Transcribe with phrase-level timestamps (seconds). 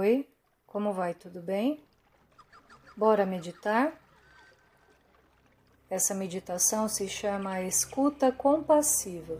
[0.00, 0.26] Oi,
[0.66, 1.12] como vai?
[1.12, 1.84] Tudo bem?
[2.96, 3.92] Bora meditar?
[5.90, 9.38] Essa meditação se chama escuta compassiva.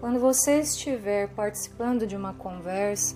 [0.00, 3.14] Quando você estiver participando de uma conversa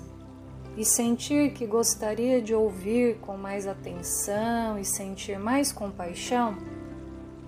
[0.76, 6.58] e sentir que gostaria de ouvir com mais atenção e sentir mais compaixão,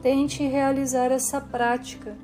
[0.01, 2.17] tente realizar essa prática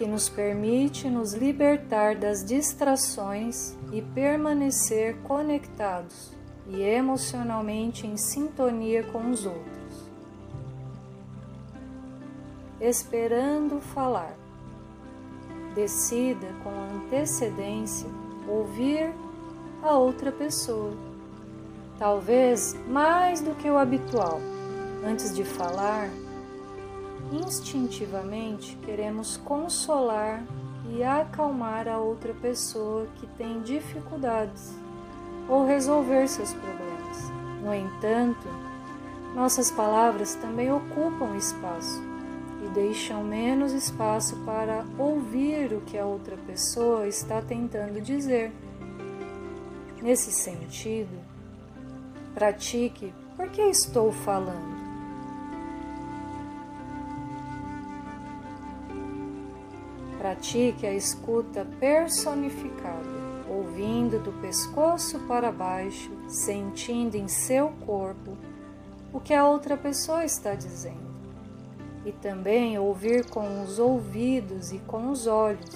[0.00, 6.32] que nos permite nos libertar das distrações e permanecer conectados
[6.66, 10.10] e emocionalmente em sintonia com os outros.
[12.80, 14.34] Esperando falar.
[15.74, 18.08] Decida com antecedência
[18.48, 19.12] ouvir
[19.82, 20.96] a outra pessoa,
[21.98, 24.40] talvez mais do que o habitual.
[25.04, 26.08] Antes de falar,
[27.32, 30.42] instintivamente queremos consolar
[30.90, 34.74] e acalmar a outra pessoa que tem dificuldades
[35.48, 37.30] ou resolver seus problemas.
[37.62, 38.48] No entanto,
[39.34, 42.02] nossas palavras também ocupam espaço
[42.64, 48.52] e deixam menos espaço para ouvir o que a outra pessoa está tentando dizer.
[50.02, 51.16] Nesse sentido,
[52.34, 54.89] pratique por que estou falando
[60.30, 63.04] Pratique a escuta personificada,
[63.48, 68.38] ouvindo do pescoço para baixo, sentindo em seu corpo
[69.12, 71.10] o que a outra pessoa está dizendo.
[72.06, 75.68] E também ouvir com os ouvidos e com os olhos.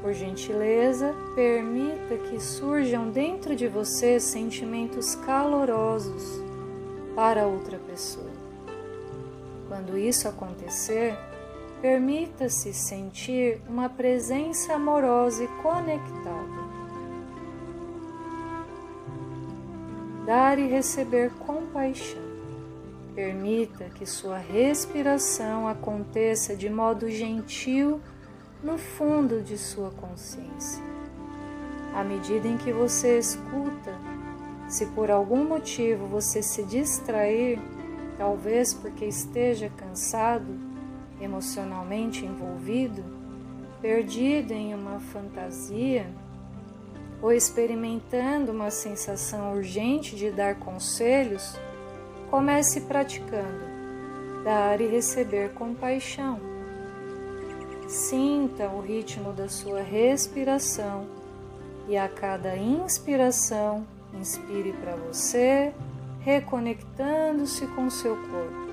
[0.00, 6.40] Por gentileza, permita que surjam dentro de você sentimentos calorosos
[7.14, 8.30] para outra pessoa.
[9.68, 11.14] Quando isso acontecer,
[11.86, 16.66] Permita-se sentir uma presença amorosa e conectada.
[20.26, 22.20] Dar e receber compaixão.
[23.14, 28.00] Permita que sua respiração aconteça de modo gentil
[28.64, 30.82] no fundo de sua consciência.
[31.94, 33.94] À medida em que você escuta,
[34.68, 37.60] se por algum motivo você se distrair,
[38.18, 40.75] talvez porque esteja cansado,
[41.20, 43.04] emocionalmente envolvido,
[43.80, 46.06] perdido em uma fantasia
[47.22, 51.58] ou experimentando uma sensação urgente de dar conselhos,
[52.30, 53.76] comece praticando
[54.46, 56.38] dar e receber compaixão.
[57.88, 61.04] Sinta o ritmo da sua respiração
[61.88, 63.84] e a cada inspiração,
[64.14, 65.72] inspire para você,
[66.20, 68.65] reconectando-se com seu corpo.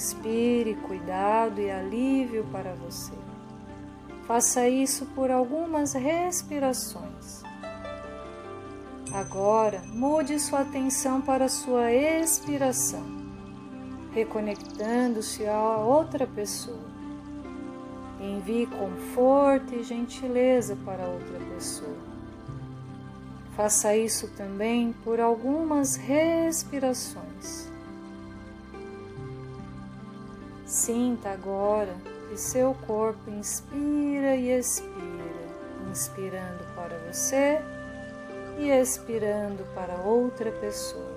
[0.00, 3.12] Inspire cuidado e alívio para você.
[4.26, 7.42] Faça isso por algumas respirações.
[9.12, 13.04] Agora, mude sua atenção para sua expiração,
[14.14, 16.88] reconectando-se a outra pessoa.
[18.18, 21.98] Envie conforto e gentileza para outra pessoa.
[23.54, 27.69] Faça isso também por algumas respirações.
[30.70, 31.96] Sinta agora
[32.28, 35.48] que seu corpo inspira e expira,
[35.90, 37.60] inspirando para você
[38.56, 41.10] e expirando para outra pessoa.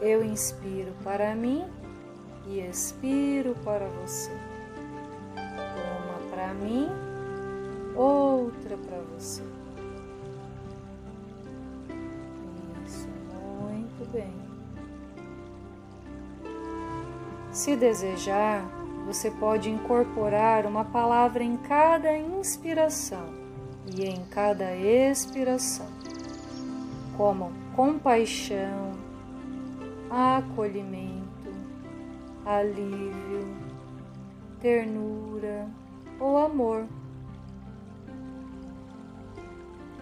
[0.00, 1.64] Eu inspiro para mim
[2.48, 4.32] e expiro para você.
[5.36, 6.88] Uma para mim,
[7.94, 9.42] outra para você.
[12.84, 13.06] Isso,
[13.60, 14.51] muito bem.
[17.52, 18.64] Se desejar,
[19.04, 23.26] você pode incorporar uma palavra em cada inspiração
[23.94, 25.86] e em cada expiração,
[27.14, 28.92] como compaixão,
[30.08, 31.52] acolhimento,
[32.46, 33.46] alívio,
[34.58, 35.68] ternura
[36.18, 36.86] ou amor.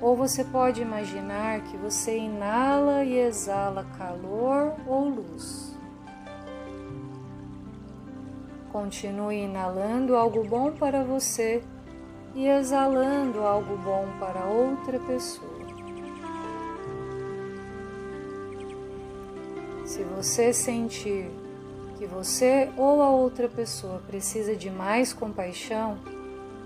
[0.00, 5.79] Ou você pode imaginar que você inala e exala calor ou luz.
[8.72, 11.62] Continue inalando algo bom para você
[12.34, 15.50] e exalando algo bom para outra pessoa.
[19.84, 21.28] Se você sentir
[21.98, 25.98] que você ou a outra pessoa precisa de mais compaixão,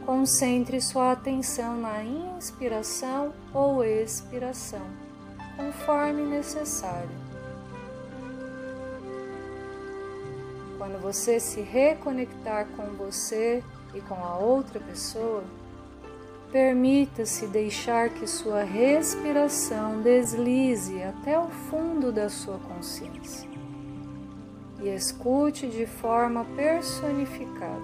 [0.05, 4.83] concentre sua atenção na inspiração ou expiração,
[5.57, 7.24] conforme necessário.
[10.85, 13.65] Quando você se reconectar com você
[13.95, 15.43] e com a outra pessoa,
[16.53, 23.49] permita-se deixar que sua respiração deslize até o fundo da sua consciência
[24.83, 27.81] e escute de forma personificada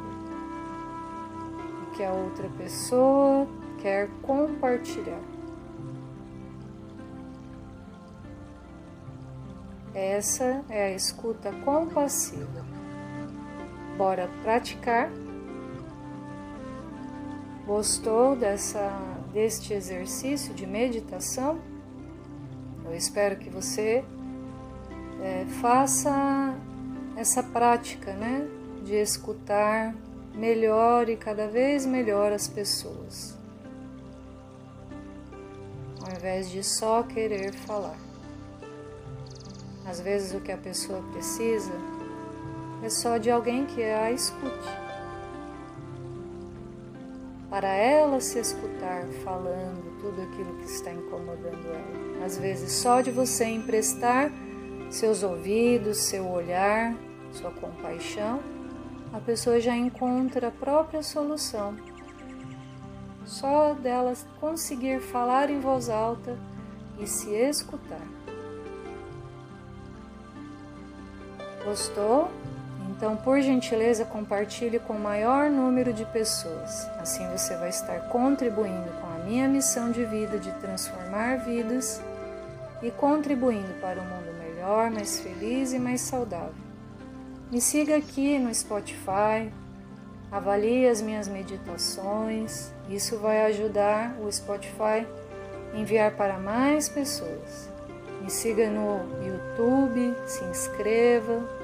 [1.82, 3.48] o que a outra pessoa
[3.80, 5.22] quer compartilhar.
[9.94, 12.79] Essa é a escuta compassiva.
[14.00, 15.10] Bora praticar?
[17.66, 18.90] Gostou dessa,
[19.30, 21.60] deste exercício de meditação?
[22.82, 24.02] Eu espero que você
[25.20, 26.56] é, faça
[27.14, 28.48] essa prática, né,
[28.82, 29.94] de escutar
[30.34, 33.36] melhor e cada vez melhor as pessoas,
[36.02, 37.98] ao invés de só querer falar.
[39.84, 41.99] Às vezes o que a pessoa precisa
[42.82, 44.68] é só de alguém que a escute.
[47.50, 52.24] Para ela se escutar falando tudo aquilo que está incomodando ela.
[52.24, 54.30] Às vezes só de você emprestar
[54.90, 56.94] seus ouvidos, seu olhar,
[57.32, 58.40] sua compaixão,
[59.12, 61.76] a pessoa já encontra a própria solução.
[63.24, 66.38] Só dela conseguir falar em voz alta
[66.98, 68.06] e se escutar.
[71.64, 72.30] Gostou?
[73.00, 76.86] Então, por gentileza, compartilhe com o maior número de pessoas.
[76.98, 81.98] Assim você vai estar contribuindo com a minha missão de vida de transformar vidas
[82.82, 86.52] e contribuindo para um mundo melhor, mais feliz e mais saudável.
[87.50, 89.50] Me siga aqui no Spotify,
[90.30, 92.70] avalie as minhas meditações.
[92.90, 95.06] Isso vai ajudar o Spotify
[95.72, 97.66] a enviar para mais pessoas.
[98.20, 101.59] Me siga no YouTube, se inscreva.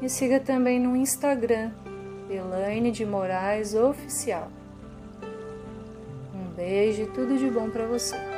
[0.00, 1.70] Me siga também no Instagram,
[2.28, 4.50] Elaine de Moraes Oficial.
[6.34, 8.33] Um beijo e tudo de bom para você.